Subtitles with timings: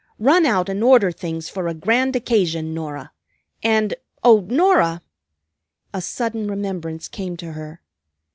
[0.17, 3.11] Run out and order things for a grand occasion, Norah.
[3.61, 3.93] And
[4.23, 5.03] O Norah!"
[5.93, 7.81] a sudden remembrance came to her.